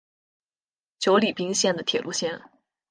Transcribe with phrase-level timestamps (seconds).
[0.97, 2.41] 久里滨线的铁路线。